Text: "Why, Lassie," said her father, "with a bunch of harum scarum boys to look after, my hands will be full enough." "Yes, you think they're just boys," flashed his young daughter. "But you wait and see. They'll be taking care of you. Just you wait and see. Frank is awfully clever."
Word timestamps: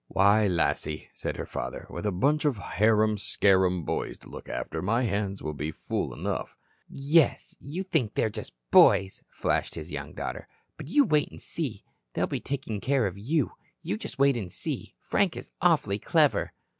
"Why, 0.07 0.47
Lassie," 0.47 1.09
said 1.13 1.37
her 1.37 1.45
father, 1.45 1.85
"with 1.87 2.07
a 2.07 2.11
bunch 2.11 2.43
of 2.43 2.57
harum 2.57 3.19
scarum 3.19 3.85
boys 3.85 4.17
to 4.21 4.29
look 4.29 4.49
after, 4.49 4.81
my 4.81 5.03
hands 5.03 5.43
will 5.43 5.53
be 5.53 5.69
full 5.71 6.11
enough." 6.11 6.57
"Yes, 6.89 7.55
you 7.59 7.83
think 7.83 8.15
they're 8.15 8.31
just 8.31 8.53
boys," 8.71 9.21
flashed 9.29 9.75
his 9.75 9.91
young 9.91 10.13
daughter. 10.15 10.47
"But 10.75 10.87
you 10.87 11.05
wait 11.05 11.29
and 11.29 11.39
see. 11.39 11.83
They'll 12.13 12.25
be 12.25 12.39
taking 12.39 12.81
care 12.81 13.05
of 13.05 13.15
you. 13.19 13.51
Just 13.85 14.15
you 14.17 14.21
wait 14.23 14.35
and 14.37 14.51
see. 14.51 14.95
Frank 15.01 15.37
is 15.37 15.51
awfully 15.61 15.99
clever." 15.99 16.51